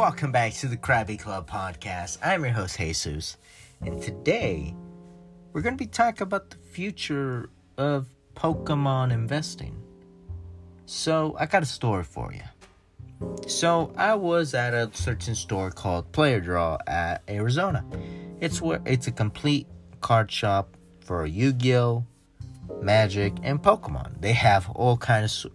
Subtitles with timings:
[0.00, 2.16] welcome back to the Krabby Club podcast.
[2.24, 3.36] I'm your host, Jesus,
[3.82, 4.74] and today
[5.52, 9.78] we're going to be talking about the future of Pokemon investing.
[10.86, 12.40] So, I got a story for you.
[13.46, 17.84] So, I was at a certain store called Player Draw at Arizona.
[18.40, 19.66] It's where it's a complete
[20.00, 22.06] card shop for Yu-Gi-Oh,
[22.80, 24.18] Magic, and Pokemon.
[24.22, 25.52] They have all kind of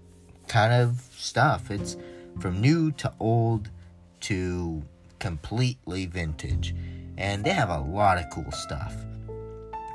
[0.48, 1.72] kind of stuff.
[1.72, 1.98] It's
[2.40, 3.72] from new to old
[4.26, 4.84] to
[5.20, 6.76] completely vintage.
[7.18, 8.94] And they have a lot of cool stuff.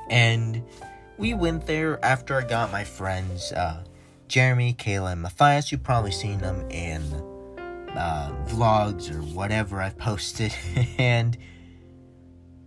[0.09, 0.63] And
[1.19, 3.85] we went there after I got my friends, uh,
[4.29, 5.71] Jeremy, Kayla, and Matthias.
[5.71, 7.03] You've probably seen them in
[7.95, 10.55] uh, vlogs or whatever I've posted.
[10.99, 11.37] and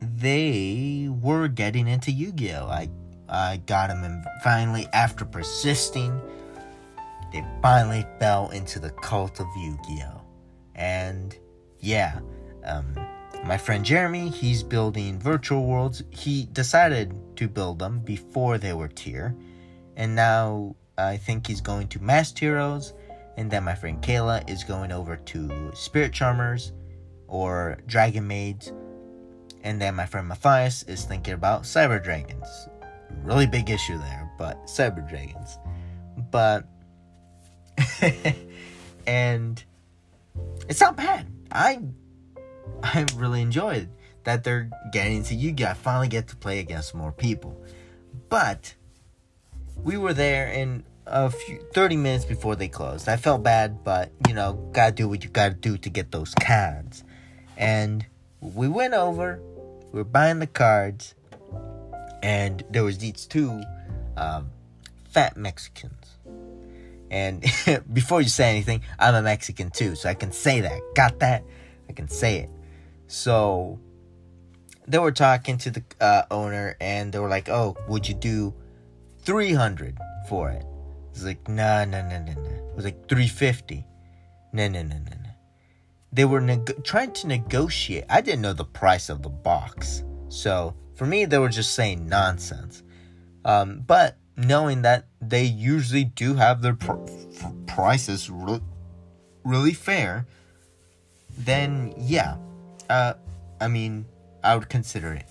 [0.02, 2.68] they were getting into Yu Gi Oh!
[2.68, 2.90] I,
[3.30, 6.20] I got them, and finally, after persisting,
[7.32, 10.21] they finally fell into the cult of Yu Gi Oh!
[10.76, 11.38] And
[11.84, 12.20] yeah,
[12.65, 12.95] um,
[13.45, 16.01] my friend Jeremy, he's building virtual worlds.
[16.12, 19.35] He decided to build them before they were tier,
[19.98, 22.93] and now I think he's going to Masked Heroes.
[23.35, 26.71] And then my friend Kayla is going over to Spirit Charmers
[27.27, 28.71] or Dragon Maids.
[29.63, 32.48] And then my friend Matthias is thinking about Cyber Dragons.
[33.23, 35.57] Really big issue there, but Cyber Dragons.
[36.29, 36.67] But.
[39.07, 39.63] and
[40.70, 41.26] it's not bad.
[41.54, 41.79] I
[42.82, 43.90] I really enjoyed
[44.23, 47.55] that they're getting to you guys finally get to play against more people.
[48.29, 48.73] But
[49.84, 53.07] we were there in a few 30 minutes before they closed.
[53.07, 56.34] I felt bad, but you know, gotta do what you gotta do to get those
[56.34, 57.04] cards.
[57.57, 58.05] And
[58.41, 59.40] we went over,
[59.91, 61.13] we were buying the cards,
[62.23, 63.62] and there was these two
[64.17, 64.50] um,
[65.09, 66.03] fat Mexicans
[67.14, 67.46] and
[67.94, 70.81] before you say anything, I'm a Mexican too, so I can say that.
[70.96, 71.44] Got that?
[71.88, 72.50] I can say it.
[73.06, 73.80] So
[74.88, 78.53] they were talking to the uh, owner, and they were like, "Oh, would you do
[79.19, 79.96] 300
[80.28, 80.66] for it?"
[81.12, 83.85] It's like, "No, no, no, no, no." It was like 350.
[84.52, 85.29] No, no, no, no, no.
[86.12, 88.06] They were neg- trying to negotiate.
[88.09, 92.09] I didn't know the price of the box, so for me, they were just saying
[92.09, 92.81] nonsense.
[93.46, 96.97] Um, but knowing that they usually do have their pr-
[97.67, 98.61] prices re-
[99.44, 100.25] really fair,
[101.38, 102.38] then yeah,
[102.89, 103.13] uh,
[103.59, 104.05] I mean,
[104.43, 105.25] I would consider it.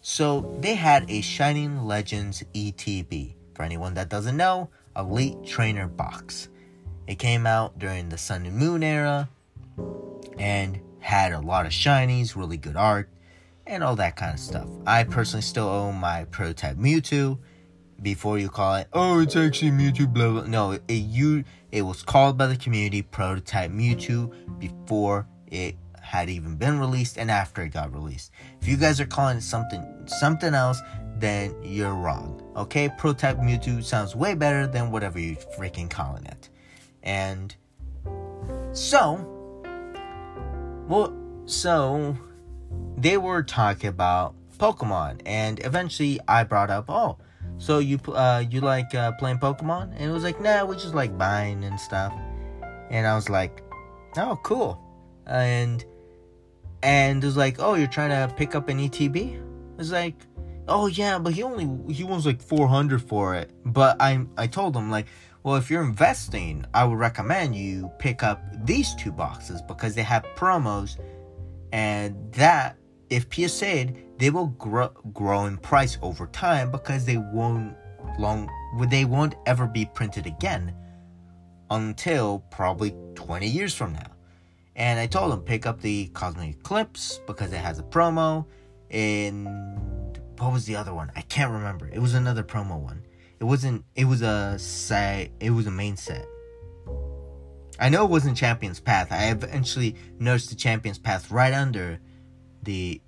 [0.00, 3.34] So they had a Shining Legends ETB.
[3.54, 6.48] For anyone that doesn't know, Elite Trainer box.
[7.06, 9.28] It came out during the Sun and Moon era
[10.38, 13.08] and had a lot of shinies, really good art,
[13.66, 14.68] and all that kind of stuff.
[14.86, 17.38] I personally still own my prototype Mewtwo
[18.00, 20.46] before you call it, oh, it's actually Mewtwo, blah, blah.
[20.46, 26.56] No, it, you, it was called by the community Prototype Mewtwo before it had even
[26.56, 28.30] been released and after it got released.
[28.60, 30.80] If you guys are calling it something, something else,
[31.16, 32.42] then you're wrong.
[32.56, 36.48] Okay, Prototype Mewtwo sounds way better than whatever you're freaking calling it.
[37.02, 37.54] And
[38.72, 39.62] so,
[40.86, 41.14] well,
[41.46, 42.16] so
[42.96, 47.18] they were talking about Pokemon, and eventually I brought up, oh,
[47.58, 49.92] so you uh you like uh, playing Pokemon?
[49.94, 52.12] And it was like, nah, we just like buying and stuff.
[52.90, 53.62] And I was like,
[54.16, 54.80] oh, cool.
[55.26, 55.84] And
[56.82, 59.34] and it was like, oh, you're trying to pick up an ETB?
[59.34, 59.42] It
[59.76, 60.14] was like,
[60.68, 63.50] oh yeah, but he only he wants like 400 for it.
[63.64, 65.06] But I I told him like,
[65.42, 70.02] well, if you're investing, I would recommend you pick up these two boxes because they
[70.02, 70.98] have promos,
[71.72, 72.76] and that
[73.10, 77.76] if PSA'd, they will grow, grow in price over time because they won't
[78.18, 78.50] long
[78.88, 80.74] they won't ever be printed again
[81.70, 84.10] until probably 20 years from now.
[84.76, 88.46] And I told them pick up the Cosmic Eclipse because it has a promo.
[88.90, 89.46] And
[90.38, 91.10] what was the other one?
[91.16, 91.88] I can't remember.
[91.88, 93.02] It was another promo one.
[93.40, 93.84] It wasn't.
[93.94, 95.30] It was a set.
[95.40, 96.26] It was a main set.
[97.80, 99.12] I know it wasn't Champion's Path.
[99.12, 102.00] I eventually noticed the Champion's Path right under
[102.62, 103.00] the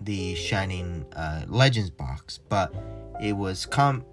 [0.00, 2.74] the Shining uh, Legends box, but
[3.20, 4.04] it was com.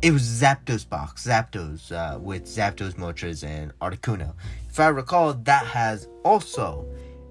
[0.00, 4.34] It was Zapdos box, Zapdos uh, with Zapdos, Moltres, and Articuno.
[4.68, 6.86] If I recall, that has also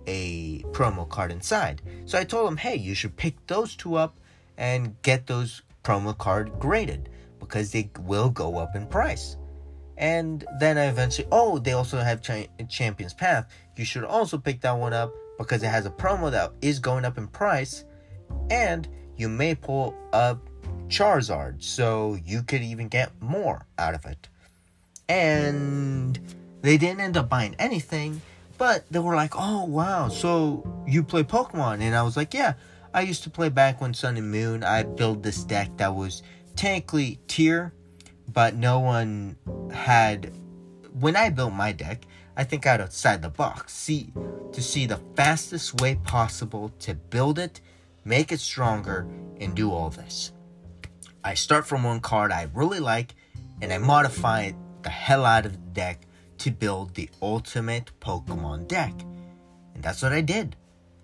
[0.06, 1.82] a promo card inside.
[2.06, 4.18] So I told him, hey, you should pick those two up
[4.58, 7.10] and get those promo card graded
[7.40, 9.38] because they will go up in price.
[9.98, 13.48] And then I eventually, oh, they also have Ch- Champion's Path.
[13.76, 17.06] You should also pick that one up because it has a promo that is going
[17.06, 17.86] up in price,
[18.50, 18.88] and
[19.18, 20.40] you may pull up
[20.88, 24.30] Charizard, so you could even get more out of it.
[25.10, 26.20] And
[26.62, 28.22] they didn't end up buying anything,
[28.58, 32.54] But they were like, "Oh wow, so you play Pokemon?" And I was like, "Yeah,
[32.94, 34.64] I used to play back when Sun and Moon.
[34.64, 36.24] I built this deck that was
[36.56, 37.72] technically tier,
[38.34, 39.38] but no one
[39.72, 40.32] had.
[41.00, 42.08] When I built my deck,
[42.38, 44.14] I think out outside the box, see
[44.54, 47.62] to see the fastest way possible to build it,
[48.06, 49.08] make it stronger,
[49.42, 50.32] and do all this.
[51.24, 53.16] I start from one card I really like,
[53.60, 56.02] and I modify it the hell out of the deck
[56.38, 58.94] to build the ultimate Pokemon deck.
[59.74, 60.56] And that's what I did.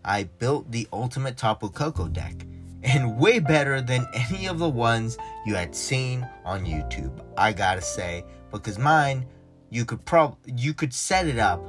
[0.05, 2.45] I built the ultimate Tapu Koko deck,
[2.83, 7.25] and way better than any of the ones you had seen on YouTube.
[7.35, 9.25] I gotta say, because mine,
[9.73, 11.59] you could prob you could set it up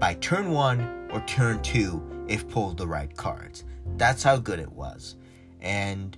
[0.00, 3.64] by turn one or turn two if pulled the right cards.
[3.96, 5.16] That's how good it was,
[5.60, 6.16] and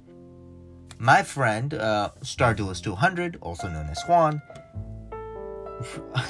[0.99, 4.41] my friend uh, Starduelist 200, also known as Juan,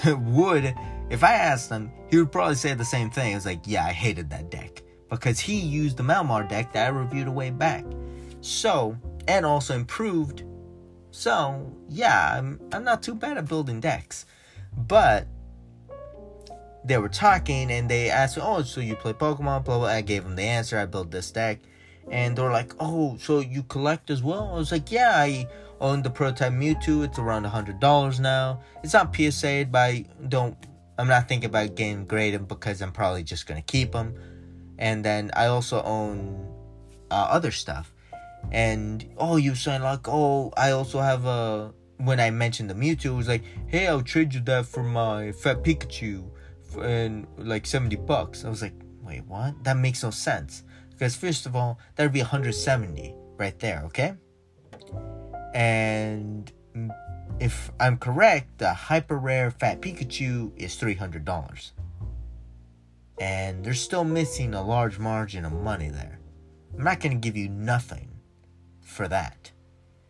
[0.35, 0.75] would
[1.09, 3.35] if I asked him, he would probably say the same thing.
[3.35, 6.89] Was like, yeah, I hated that deck because he used the Malamar deck that I
[6.89, 7.85] reviewed a way back.
[8.41, 8.97] So,
[9.29, 10.43] and also improved.
[11.13, 14.27] So, yeah, I'm, I'm not too bad at building decks.
[14.77, 15.27] But
[16.85, 19.65] they were talking and they asked me, oh, so you play Pokemon?
[19.65, 19.87] Blah, blah.
[19.89, 20.79] I gave them the answer.
[20.79, 21.61] I built this deck.
[22.11, 24.51] And they're like, oh, so you collect as well?
[24.53, 25.49] I was like, yeah, I
[25.81, 27.05] own the prototype Mewtwo.
[27.05, 28.61] It's around a $100 now.
[28.85, 30.57] It's not PSA'd, but I don't,
[30.99, 34.15] I'm not thinking about getting graded because I'm probably just going to keep them
[34.79, 36.53] and then I also own
[37.11, 37.93] uh, other stuff.
[38.53, 41.73] And oh, you saying like, oh, I also have a.
[41.99, 45.33] When I mentioned the Mewtwo, it was like, hey, I'll trade you that for my
[45.33, 46.29] Fat Pikachu,
[46.63, 48.45] for, and like seventy bucks.
[48.45, 49.65] I was like, wait, what?
[49.65, 50.63] That makes no sense.
[50.91, 54.15] Because first of all, that would be 170 right there, okay?
[55.55, 56.51] And
[57.39, 61.73] if I'm correct, the hyper rare Fat Pikachu is $300
[63.19, 66.21] and they're still missing a large margin of money there.
[66.77, 68.11] I'm not going to give you nothing
[68.81, 69.53] for that.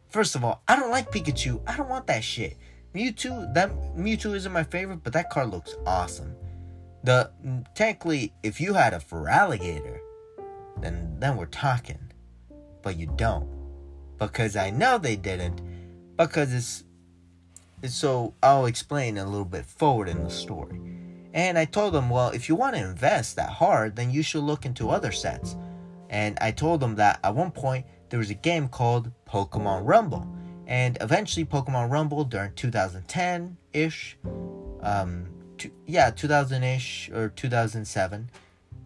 [0.08, 1.61] First of all, I don't like Pikachu.
[1.67, 2.56] I don't want that shit.
[2.94, 6.35] Mewtwo, that Mewtwo isn't my favorite, but that card looks awesome.
[7.05, 7.31] The
[7.75, 9.99] technically, if you had a Feraligatr,
[10.81, 11.99] then then we're talking.
[12.82, 13.49] But you don't,
[14.19, 15.61] because I know they didn't,
[16.17, 16.85] because it's,
[17.82, 18.35] it's so.
[18.43, 20.81] I'll explain a little bit forward in the story.
[21.35, 24.43] And I told them, well, if you want to invest that hard, then you should
[24.43, 25.55] look into other sets.
[26.09, 30.26] And I told them that at one point there was a game called Pokemon Rumble.
[30.67, 34.19] And eventually, Pokemon Rumble during 2010 ish,
[34.82, 35.29] um,
[35.87, 38.31] yeah, 2000 ish or 2007,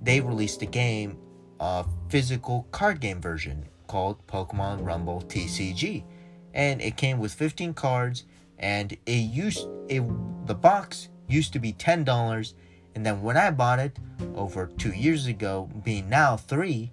[0.02, 1.18] they released a game,
[1.58, 6.04] a physical card game version called Pokemon Rumble TCG.
[6.52, 8.24] And it came with 15 cards,
[8.58, 10.02] and it used it,
[10.46, 12.54] the box used to be $10
[12.94, 13.98] and then when I bought it
[14.34, 16.90] over 2 years ago being now 3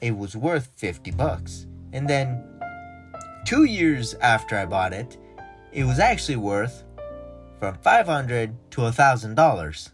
[0.00, 1.66] it was worth 50 bucks.
[1.92, 2.44] And then
[3.46, 5.16] 2 years after I bought it
[5.72, 6.84] it was actually worth
[7.58, 9.90] from 500 to $1000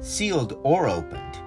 [0.00, 1.38] sealed or opened.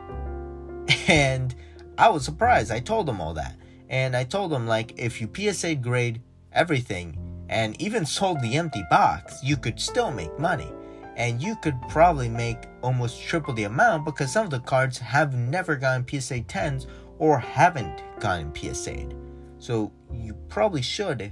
[1.07, 1.55] And
[1.97, 2.71] I was surprised.
[2.71, 3.55] I told them all that.
[3.89, 6.21] And I told them like if you PSA grade
[6.51, 7.17] everything
[7.49, 10.71] and even sold the empty box, you could still make money.
[11.15, 15.35] And you could probably make almost triple the amount because some of the cards have
[15.35, 16.87] never gotten PSA 10s
[17.19, 19.15] or haven't gotten PSA'd.
[19.59, 21.31] So you probably should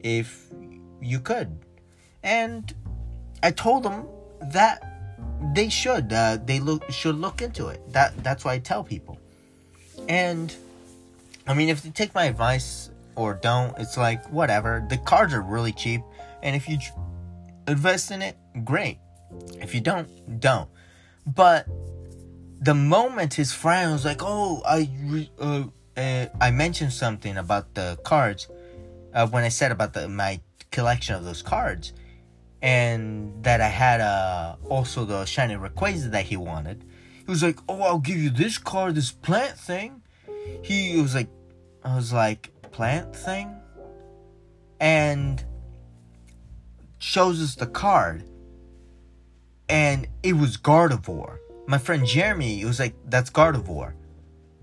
[0.00, 0.46] if
[1.00, 1.58] you could.
[2.22, 2.74] And
[3.42, 4.06] I told them
[4.52, 4.84] that
[5.54, 6.12] they should.
[6.12, 7.80] Uh, they look should look into it.
[7.92, 9.18] That that's why I tell people.
[10.08, 10.54] And
[11.46, 13.76] I mean, if they take my advice or don't.
[13.78, 14.86] It's like whatever.
[14.88, 16.00] The cards are really cheap,
[16.42, 16.78] and if you
[17.66, 18.98] invest in it, great.
[19.60, 20.70] If you don't, don't.
[21.26, 21.66] But
[22.60, 24.90] the moment his friend was like, "Oh, I
[25.38, 25.64] uh,
[25.96, 28.48] uh, I mentioned something about the cards
[29.14, 31.92] uh, when I said about the my collection of those cards,
[32.62, 36.84] and that I had uh, also the shiny Rayquaza that he wanted."
[37.24, 40.02] He was like, "Oh, I'll give you this card, this plant thing."
[40.62, 41.28] He was like,
[41.84, 43.54] I was like, plant thing
[44.80, 45.42] and
[46.98, 48.24] shows us the card
[49.68, 51.38] and it was Gardevoir.
[51.68, 53.92] My friend Jeremy was like, "That's Gardevoir."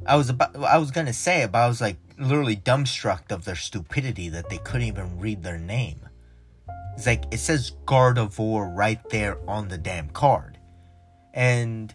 [0.07, 3.45] I was about, I was gonna say it, but I was like literally dumbstruck of
[3.45, 5.99] their stupidity that they couldn't even read their name.
[6.95, 10.57] It's like it says Gardevoir right there on the damn card,
[11.31, 11.93] and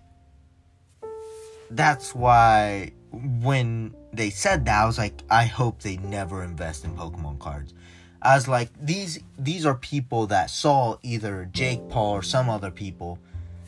[1.71, 6.97] that's why when they said that, I was like, I hope they never invest in
[6.97, 7.75] Pokemon cards.
[8.23, 12.71] I was like, these these are people that saw either Jake Paul or some other
[12.71, 13.19] people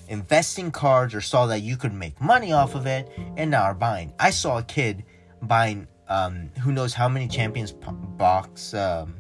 [0.09, 3.75] investing cards or saw that you could make money off of it and now are
[3.75, 4.13] buying.
[4.19, 5.05] I saw a kid
[5.43, 9.15] buying um, who knows how many champions box um,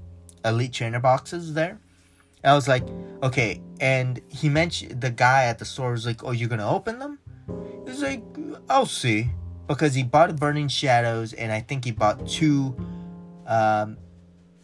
[0.44, 1.78] elite trainer boxes there.
[2.44, 2.84] I was like,
[3.22, 6.98] okay, and he mentioned the guy at the store was like, "Oh, you're gonna open
[6.98, 7.18] them?"
[7.86, 8.22] He's like,
[8.68, 9.30] "I'll see,"
[9.68, 12.76] because he bought Burning Shadows, and I think he bought two
[13.46, 13.96] um,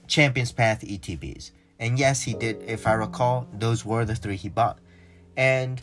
[0.09, 1.53] Champions Path ETBs.
[1.79, 2.63] And yes, he did.
[2.67, 4.81] If I recall, those were the three he bought.
[5.39, 5.81] And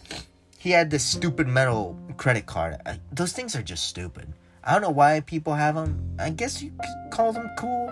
[0.59, 2.77] he had this stupid metal credit card.
[3.11, 4.31] those things are just stupid.
[4.63, 6.15] I don't know why people have them.
[6.19, 6.71] I guess you
[7.11, 7.91] call them cool.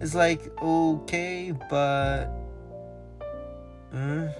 [0.00, 2.26] It's like okay, but
[3.94, 4.34] mm,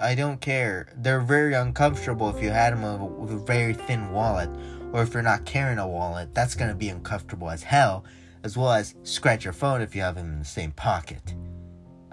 [0.00, 0.88] I don't care.
[0.96, 4.50] They're very uncomfortable if you had them with a very thin wallet,
[4.92, 6.34] or if you're not carrying a wallet.
[6.34, 8.04] That's gonna be uncomfortable as hell,
[8.42, 11.34] as well as scratch your phone if you have them in the same pocket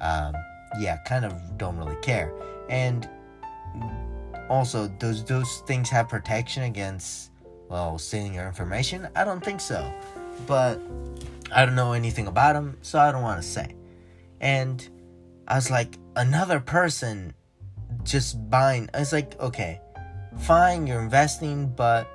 [0.04, 0.36] um,
[0.80, 2.34] yeah, kind of don't really care.
[2.70, 3.10] And
[4.50, 7.32] also, does those things have protection against,
[7.70, 9.08] well, stealing your information?
[9.15, 9.92] I don't think so.
[10.48, 10.80] But
[11.51, 13.75] I don't know anything about them, so I don't want to say.
[14.42, 14.88] And
[15.48, 17.34] I was like, another person
[18.03, 18.89] just buying.
[18.94, 19.80] I was like, okay,
[20.39, 22.08] fine, you're investing, but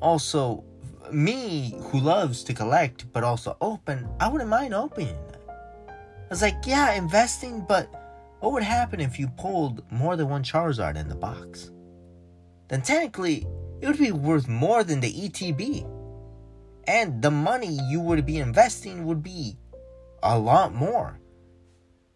[0.00, 0.64] also
[1.12, 5.16] me who loves to collect but also open, I wouldn't mind opening
[6.24, 8.03] I was like, yeah, investing, but
[8.44, 11.70] what would happen if you pulled more than one Charizard in the box?
[12.68, 13.46] Then technically,
[13.80, 15.90] it would be worth more than the ETB.
[16.86, 19.56] And the money you would be investing would be
[20.22, 21.18] a lot more.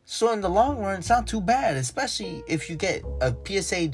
[0.04, 3.92] So in the long run, it's not too bad, especially if you get a PSA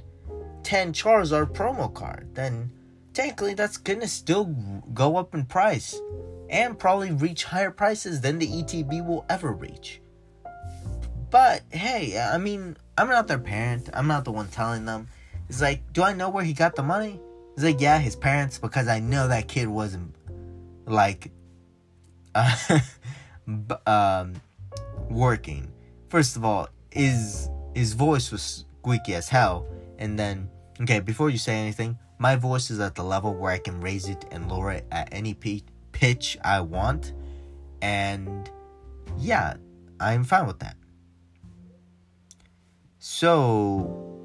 [0.65, 2.35] 10 Charizard promo card.
[2.35, 2.73] Then
[3.13, 4.47] technically that's gonna still
[4.93, 6.01] go up in price
[6.51, 10.01] and probably reach higher prices than the ETB will ever reach.
[11.35, 13.91] But hey, I mean, I'm not their parent.
[13.93, 15.09] I'm not the one telling them.
[15.49, 17.21] It's like, do I know where he got the money?
[17.55, 20.15] It's like, yeah, his parents, because I know that kid wasn't
[20.87, 21.33] like
[22.37, 22.79] uh,
[23.85, 24.35] um,
[25.11, 25.73] working.
[26.09, 29.67] First of all, his his voice was squeaky as hell,
[29.99, 30.49] and then
[30.83, 34.09] okay, before you say anything, my voice is at the level where I can raise
[34.09, 37.13] it and lower it at any p- pitch I want,
[37.83, 38.49] and
[39.19, 39.55] yeah,
[39.99, 40.77] I'm fine with that.
[43.25, 44.21] So,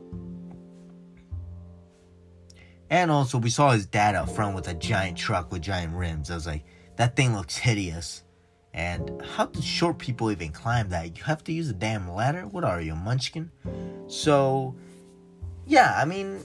[2.90, 6.30] and also we saw his dad up front with a giant truck with giant rims.
[6.30, 6.66] I was like,
[6.98, 8.26] that thing looks hideous.
[8.74, 11.18] And how do short people even climb that?
[11.18, 12.42] You have to use a damn ladder?
[12.42, 13.52] What are you, munchkin?
[14.08, 14.76] So,
[15.66, 16.44] yeah, I mean,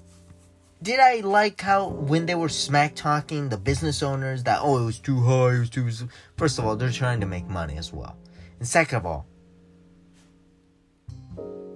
[0.81, 4.85] did I like how when they were smack talking the business owners that, oh, it
[4.85, 5.91] was too high, it was too.
[6.37, 8.17] First of all, they're trying to make money as well.
[8.61, 9.27] And second of all,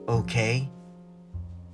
[0.09, 0.69] okay?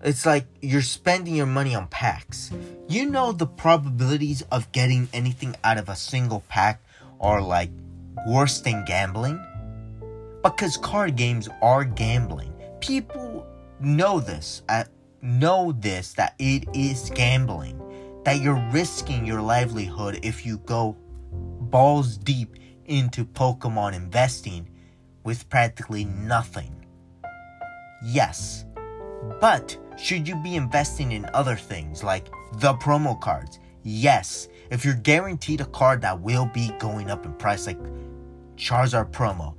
[0.03, 2.50] It's like you're spending your money on packs.
[2.88, 6.83] You know the probabilities of getting anything out of a single pack
[7.21, 7.71] are like
[8.26, 9.41] worse than gambling?
[10.43, 12.53] Because card games are gambling.
[12.81, 13.47] People
[13.81, 14.85] know this, uh,
[15.23, 17.81] know this that it is gambling.
[18.25, 20.97] That you're risking your livelihood if you go
[21.33, 24.69] balls deep into Pokemon investing
[25.25, 26.74] with practically nothing.
[28.04, 28.66] Yes.
[29.40, 33.58] But should you be investing in other things like the promo cards?
[33.82, 34.49] Yes.
[34.70, 37.80] If you're guaranteed a card that will be going up in price, like
[38.56, 39.54] Charizard promo,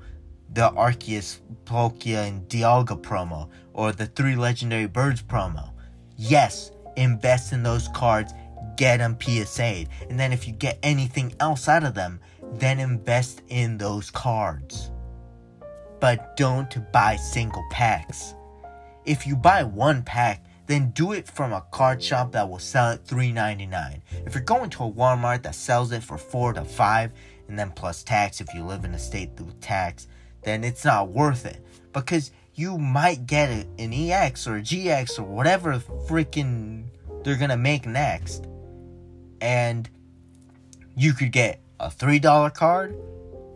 [0.53, 5.71] the Arceus, Palkia, and Dialga promo, or the three legendary birds promo,
[6.17, 8.33] yes, invest in those cards,
[8.77, 9.89] get them PSA'd.
[10.09, 12.19] And then if you get anything else out of them,
[12.53, 14.91] then invest in those cards
[15.99, 18.35] but don't buy single packs.
[19.05, 22.91] If you buy one pack, then do it from a card shop that will sell
[22.91, 24.01] it $3.99.
[24.25, 27.11] If you're going to a Walmart that sells it for 4 to 5
[27.47, 30.07] and then plus tax if you live in a state with tax,
[30.43, 35.23] then it's not worth it because you might get an EX or a GX or
[35.23, 36.85] whatever freaking
[37.23, 38.45] they're to make next.
[39.41, 39.89] And
[40.95, 42.95] you could get a $3 card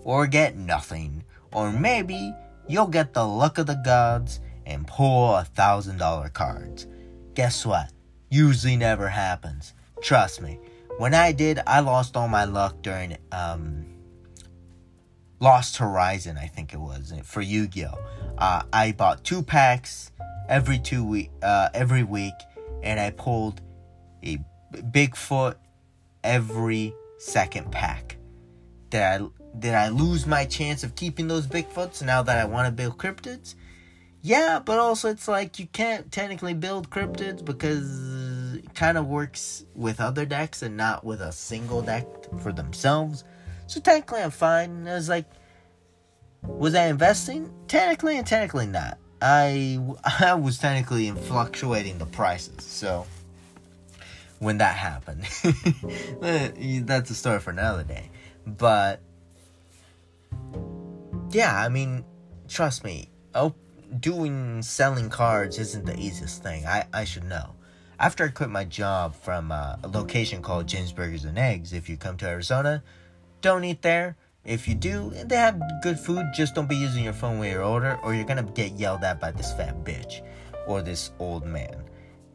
[0.04, 1.24] or get nothing.
[1.52, 2.34] Or maybe
[2.68, 6.88] you'll get the luck of the gods and pull a thousand dollar cards.
[7.34, 7.92] Guess what?
[8.30, 9.74] Usually never happens.
[10.02, 10.60] Trust me.
[10.98, 13.86] When I did, I lost all my luck during um,
[15.40, 17.98] Lost Horizon, I think it was for Yu-Gi-Oh.
[18.38, 20.12] Uh, I bought two packs
[20.50, 22.34] every two week, uh, every week,
[22.84, 23.62] and I pulled
[24.24, 24.40] a
[24.74, 25.56] Bigfoot
[26.24, 28.18] every second pack.
[28.92, 29.26] that I
[29.58, 32.98] did I lose my chance of keeping those Bigfoots now that I want to build
[32.98, 33.56] cryptids?
[34.22, 39.66] yeah, but also it's like you can't technically build cryptids because it kind of works
[39.76, 42.06] with other decks and not with a single deck
[42.42, 43.24] for themselves.
[43.68, 44.88] So technically, I'm fine.
[44.88, 45.26] I was like,
[46.42, 47.52] was I investing?
[47.68, 48.98] Technically and technically not.
[49.22, 49.80] I
[50.20, 52.66] I was technically fluctuating the prices.
[52.66, 53.08] So
[54.40, 55.24] when that happened,
[56.86, 58.10] that's a story for another day.
[58.46, 59.00] But
[61.32, 62.04] yeah, I mean,
[62.48, 63.54] trust me, oh,
[64.00, 66.66] doing selling cards isn't the easiest thing.
[66.66, 67.56] I I should know.
[68.00, 71.90] After I quit my job from uh, a location called Jim's Burgers and Eggs, if
[71.90, 72.82] you come to Arizona,
[73.42, 76.26] don't eat there if you do, they have good food.
[76.34, 79.20] Just don't be using your phone when you order, or you're gonna get yelled at
[79.20, 80.22] by this fat bitch
[80.66, 81.84] or this old man.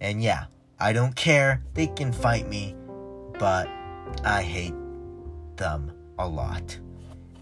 [0.00, 0.44] And yeah,
[0.78, 1.64] I don't care.
[1.74, 2.76] They can fight me,
[3.38, 3.68] but
[4.22, 4.74] I hate
[5.56, 6.78] them a lot.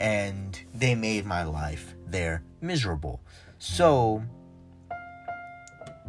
[0.03, 3.23] And they made my life there miserable.
[3.59, 4.23] So,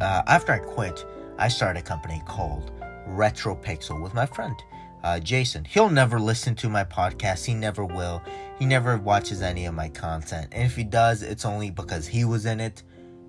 [0.02, 1.06] uh, after I quit,
[1.38, 2.72] I started a company called
[3.08, 4.56] Retro Pixel with my friend
[5.04, 5.66] uh, Jason.
[5.66, 7.46] He'll never listen to my podcast.
[7.46, 8.22] He never will.
[8.58, 10.48] He never watches any of my content.
[10.54, 12.84] And if he does, it's only because he was in it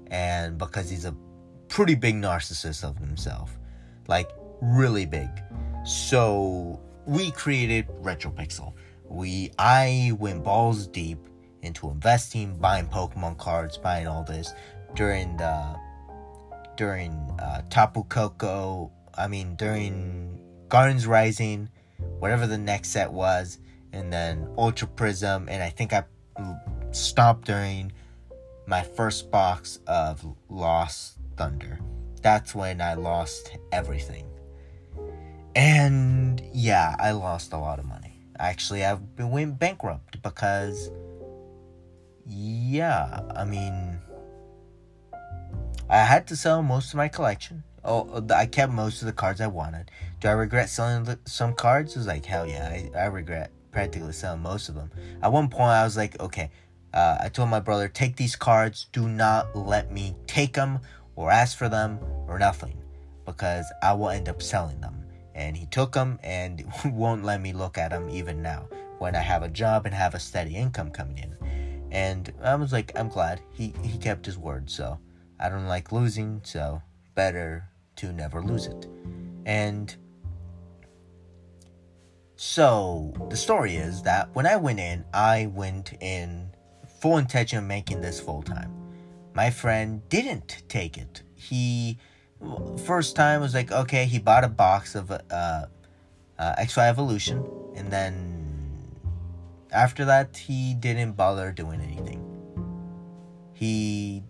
[0.06, 1.14] and because he's a
[1.68, 3.59] pretty big narcissist of himself.
[4.06, 4.30] Like,
[4.61, 5.28] really big.
[5.85, 8.73] So, we created RetroPixel.
[9.09, 11.19] We I went balls deep
[11.63, 14.53] into investing, buying Pokemon cards, buying all this
[14.95, 15.77] during the
[16.77, 18.91] during uh, Tapu Koko.
[19.17, 21.69] I mean, during Guardians Rising,
[22.19, 23.59] whatever the next set was,
[23.93, 26.05] and then Ultra Prism, and I think I
[26.91, 27.93] stopped during
[28.67, 31.79] my first box of Lost Thunder.
[32.23, 34.27] That's when I lost everything.
[35.55, 38.04] And yeah, I lost a lot of money.
[38.38, 40.91] Actually, I've been went bankrupt because
[42.26, 43.99] yeah, I mean
[45.88, 49.42] I had to sell most of my collection Oh, I kept most of the cards
[49.42, 49.90] I wanted.
[50.20, 51.94] Do I regret selling some cards?
[51.94, 54.90] It was like, hell yeah, I, I regret practically selling most of them.
[55.23, 56.51] At one point, I was like, okay,
[56.94, 58.87] uh, I told my brother, take these cards.
[58.92, 60.79] Do not let me take them
[61.14, 62.79] or ask for them or nothing
[63.27, 65.04] because I will end up selling them.
[65.35, 68.68] And he took them and won't let me look at them even now
[68.99, 71.37] when I have a job and have a steady income coming in.
[71.90, 74.70] And I was like, I'm glad he, he kept his word.
[74.70, 74.99] So
[75.38, 76.40] I don't like losing.
[76.44, 76.83] So
[77.14, 78.88] better to never lose it.
[79.47, 79.94] And
[82.37, 86.51] so the story is that when I went in, I went in
[87.01, 88.73] full intention of making this full time.
[89.35, 91.23] My friend didn't take it.
[91.35, 91.99] He
[92.85, 95.66] first time was like, okay, he bought a box of uh, uh,
[96.38, 97.44] XY Evolution,
[97.76, 98.35] and then
[99.72, 102.20] after that, he didn't bother doing anything.
[103.52, 104.22] He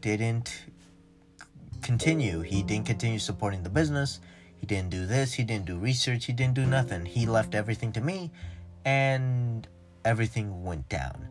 [0.00, 0.64] didn't
[1.82, 2.40] continue.
[2.40, 4.20] He didn't continue supporting the business.
[4.56, 5.32] He didn't do this.
[5.32, 6.26] He didn't do research.
[6.26, 7.06] He didn't do nothing.
[7.06, 8.30] He left everything to me,
[8.84, 9.66] and
[10.04, 11.28] everything went down.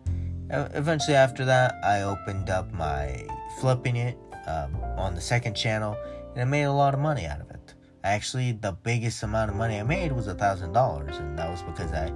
[0.52, 3.28] Eventually, after that, I opened up my
[3.60, 5.96] flipping it um, on the second channel,
[6.34, 7.74] and I made a lot of money out of it.
[8.04, 11.62] Actually, the biggest amount of money I made was a thousand dollars, and that was
[11.64, 12.12] because I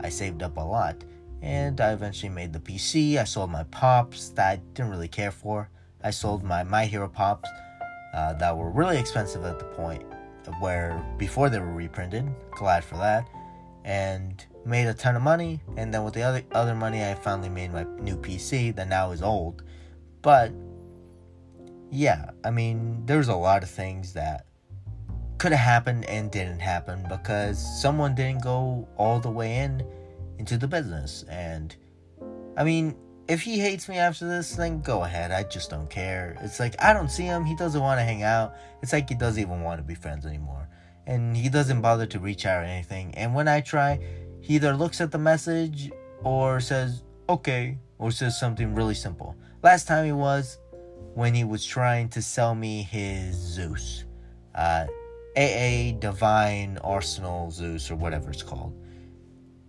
[0.00, 1.04] I saved up a lot.
[1.42, 3.18] And I eventually made the PC.
[3.18, 5.68] I sold my pops that I didn't really care for.
[6.02, 7.48] I sold my My Hero pops
[8.14, 10.02] uh, that were really expensive at the point
[10.60, 12.28] where before they were reprinted.
[12.52, 13.28] Glad for that,
[13.84, 15.60] and made a ton of money.
[15.76, 19.10] And then with the other other money, I finally made my new PC that now
[19.10, 19.62] is old.
[20.22, 20.52] But
[21.90, 24.46] yeah, I mean, there's a lot of things that
[25.38, 29.86] could have happened and didn't happen because someone didn't go all the way in
[30.38, 31.24] into the business.
[31.28, 31.74] And
[32.56, 32.96] I mean,
[33.28, 35.30] if he hates me after this, then go ahead.
[35.32, 36.36] I just don't care.
[36.40, 37.44] It's like I don't see him.
[37.44, 38.54] He doesn't want to hang out.
[38.82, 40.68] It's like he doesn't even want to be friends anymore.
[41.06, 43.14] And he doesn't bother to reach out or anything.
[43.14, 44.00] And when I try,
[44.40, 45.90] he either looks at the message
[46.22, 49.36] or says, okay, or says something really simple.
[49.62, 50.58] Last time he was
[51.16, 54.04] when he was trying to sell me his Zeus.
[54.54, 54.84] Uh,
[55.34, 58.74] AA Divine Arsenal Zeus or whatever it's called.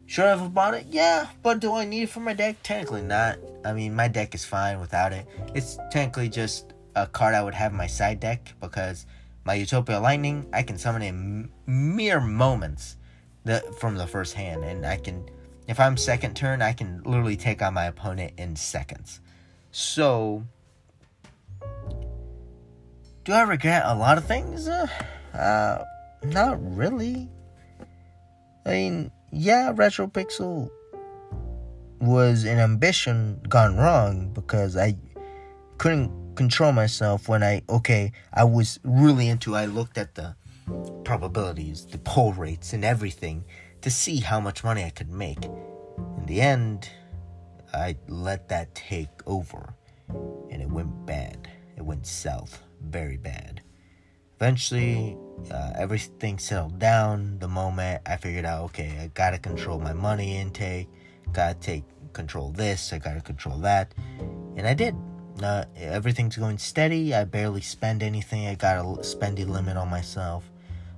[0.07, 0.87] Should I have bought it?
[0.89, 2.57] Yeah, but do I need it for my deck?
[2.63, 3.37] Technically not.
[3.63, 5.25] I mean, my deck is fine without it.
[5.55, 9.05] It's technically just a card I would have in my side deck because
[9.45, 12.97] my Utopia Lightning, I can summon in mere moments
[13.45, 14.65] the, from the first hand.
[14.65, 15.29] And I can,
[15.69, 19.21] if I'm second turn, I can literally take on my opponent in seconds.
[19.71, 20.43] So,
[23.27, 24.69] do I regret a lot of things?
[24.69, 24.87] Uh,
[25.33, 25.83] uh
[26.23, 27.29] not really.
[28.65, 30.69] I mean, yeah, RetroPixel
[31.99, 34.95] was an ambition gone wrong because I
[35.77, 40.33] couldn't control myself when I okay, I was really into I looked at the
[41.03, 43.43] probabilities, the pull rates and everything
[43.81, 45.43] to see how much money I could make.
[45.43, 46.89] In the end,
[47.73, 49.73] I let that take over
[50.49, 51.49] and it went bad.
[51.75, 53.61] It went south very bad.
[54.39, 55.17] Eventually,
[55.51, 60.37] uh, everything settled down the moment I figured out okay, I gotta control my money
[60.37, 60.87] intake,
[61.31, 63.93] gotta take control this, I gotta control that,
[64.55, 64.95] and I did.
[65.41, 67.13] Uh, everything's going steady.
[67.13, 68.47] I barely spend anything.
[68.47, 70.49] I got a spending limit on myself.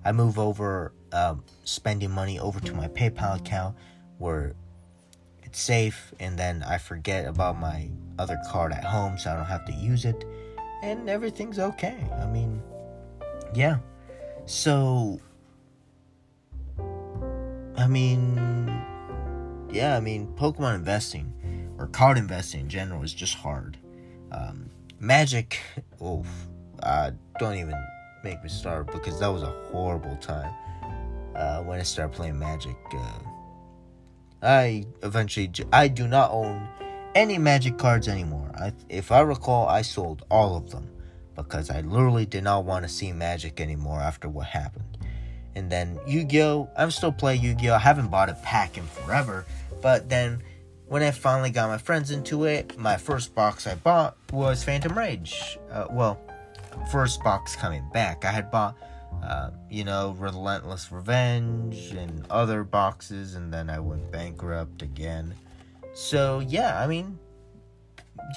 [0.06, 3.76] I move over um, spending money over to my PayPal account
[4.18, 4.56] where
[5.44, 9.46] it's safe, and then I forget about my other card at home so I don't
[9.46, 10.24] have to use it,
[10.82, 11.98] and everything's okay.
[12.22, 12.62] I mean,
[13.54, 13.78] yeah.
[14.46, 15.20] So,
[17.76, 18.36] I mean,
[19.72, 21.34] yeah, I mean, Pokemon investing
[21.78, 23.78] or card investing in general is just hard.
[24.32, 25.60] Um, Magic,
[26.02, 26.26] oh,
[26.84, 27.76] uh, don't even
[28.24, 30.54] make me start because that was a horrible time
[31.36, 32.76] uh, when I started playing Magic.
[32.94, 33.20] Uh,
[34.42, 36.68] I eventually, I do not own
[37.16, 38.52] any Magic cards anymore.
[38.56, 40.90] I, if I recall, I sold all of them
[41.36, 44.98] because I literally did not want to see Magic anymore after what happened.
[45.56, 46.70] And then Yu-Gi-Oh!
[46.78, 47.76] I'm still playing Yu-Gi-Oh!
[47.76, 49.46] I haven't bought a pack in forever,
[49.82, 50.44] but then
[50.88, 54.98] when I finally got my friends into it, my first box I bought was Phantom
[54.98, 55.58] Rage.
[55.72, 56.20] Uh, well,
[56.92, 58.26] first box coming back.
[58.26, 58.76] I had bought,
[59.24, 65.36] uh, you know, Relentless Revenge and other boxes, and then I went bankrupt again.
[66.00, 67.20] So, yeah, I mean,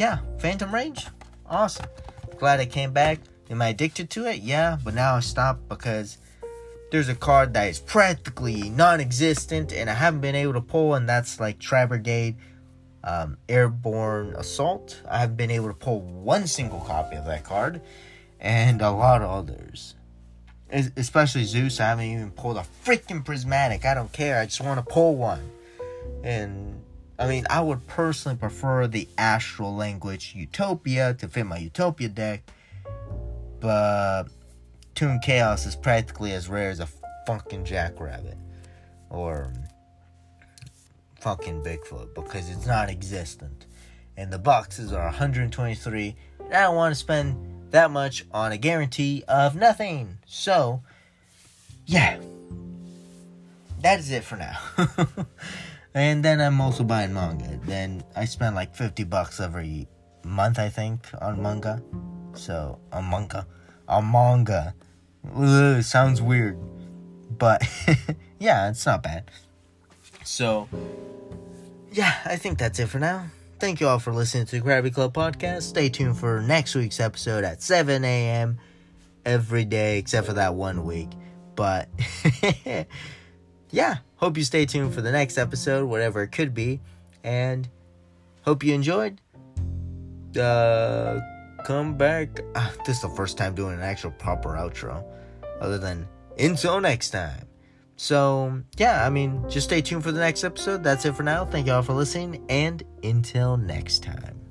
[0.01, 1.07] yeah, Phantom Rage,
[1.47, 1.87] awesome
[2.43, 3.21] glad I came back.
[3.51, 4.41] Am I addicted to it?
[4.41, 6.19] Yeah, but now I stopped because
[6.91, 11.09] there's a card that is practically non-existent and I haven't been able to pull, and
[11.09, 12.35] that's like Tri
[13.05, 15.01] um, Airborne Assault.
[15.09, 17.81] I haven't been able to pull one single copy of that card,
[18.41, 19.95] and a lot of others.
[20.69, 23.85] Especially Zeus, I haven't even pulled a freaking prismatic.
[23.85, 24.41] I don't care.
[24.41, 25.49] I just want to pull one.
[26.25, 26.83] And
[27.23, 32.43] I mean, I would personally prefer the astral language Utopia to fit my Utopia deck,
[33.61, 34.25] but
[34.97, 36.89] Toon Chaos is practically as rare as a
[37.25, 38.37] fucking Jackrabbit
[39.09, 39.53] or
[41.21, 43.67] fucking Bigfoot because it's not existent.
[44.17, 48.59] And the boxes are 123, and I don't want to spend that much on a
[48.59, 50.19] guarantee of nothing.
[50.27, 50.83] So,
[51.87, 52.19] yeah,
[53.81, 54.59] that is it for now.
[55.95, 57.61] And then I'm also buying manga.
[57.65, 59.89] Then I spend like 50 bucks every
[60.25, 61.83] month, I think, on manga.
[62.35, 63.47] So, on manga.
[63.89, 64.75] On manga.
[65.37, 66.59] Ugh, sounds weird.
[67.31, 67.63] But,
[68.39, 69.31] yeah, it's not bad.
[70.25, 70.69] So,
[71.91, 73.27] yeah, I think that's it for now.
[73.59, 75.63] Thank you all for listening to the Krabby Club podcast.
[75.63, 78.59] Stay tuned for next week's episode at 7 a.m.
[79.25, 81.11] every day, except for that one week.
[81.55, 81.89] But,
[83.71, 86.81] yeah, hope you stay tuned for the next episode, whatever it could be,
[87.25, 87.69] and
[88.43, 89.21] hope you enjoyed.
[90.39, 91.19] Uh,
[91.65, 92.39] come back.
[92.55, 95.05] Uh, this is the first time doing an actual proper outro,
[95.61, 96.07] other than
[96.39, 97.49] until next time.
[97.97, 100.85] So, yeah, I mean, just stay tuned for the next episode.
[100.85, 101.45] That's it for now.
[101.45, 104.42] Thank you all for listening, and until next time.